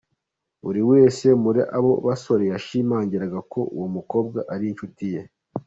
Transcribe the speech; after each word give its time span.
Buri 0.63 0.81
wese 0.91 1.27
muri 1.43 1.61
abo 1.77 1.91
basore 2.07 2.43
yashimangiraga 2.53 3.39
ko 3.51 3.59
uwo 3.75 3.87
mukobwa 3.95 4.39
ari 4.53 4.65
inshuti 4.71 5.03
ye. 5.13 5.21